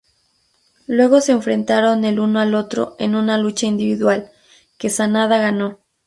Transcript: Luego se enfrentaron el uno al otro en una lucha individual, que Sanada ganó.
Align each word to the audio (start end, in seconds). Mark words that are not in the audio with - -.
Luego 0.87 1.21
se 1.21 1.31
enfrentaron 1.31 2.05
el 2.05 2.19
uno 2.19 2.39
al 2.39 2.55
otro 2.55 2.95
en 2.97 3.13
una 3.13 3.37
lucha 3.37 3.67
individual, 3.67 4.31
que 4.79 4.89
Sanada 4.89 5.37
ganó. 5.37 5.77